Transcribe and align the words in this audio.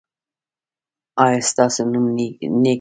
ایا 1.23 1.39
ستاسو 1.49 1.81
نوم 1.91 2.05
نیک 2.15 2.35
نه 2.63 2.63
دی؟ 2.63 2.69